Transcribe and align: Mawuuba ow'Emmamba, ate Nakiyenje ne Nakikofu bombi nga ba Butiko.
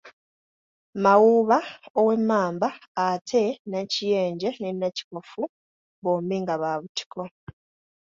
Mawuuba 1.03 1.57
ow'Emmamba, 1.99 2.67
ate 3.07 3.41
Nakiyenje 3.69 4.49
ne 4.61 4.69
Nakikofu 4.73 5.41
bombi 6.03 6.35
nga 6.41 6.55
ba 6.61 6.71
Butiko. 6.81 7.21